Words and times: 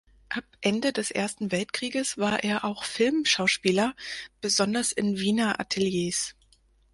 Ab 0.29 0.45
Ende 0.61 0.93
des 0.93 1.11
Ersten 1.11 1.51
Weltkrieges 1.51 2.17
war 2.17 2.43
er 2.43 2.65
auch 2.65 2.85
Filmschauspieler, 2.85 3.95
besonders 4.41 4.91
in 4.91 5.19
Wiener 5.19 5.59
Ateliers. 5.59 6.35